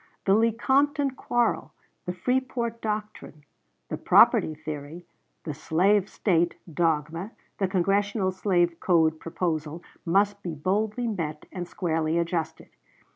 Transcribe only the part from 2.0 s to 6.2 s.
the Freeport doctrine, the property theory, the "slave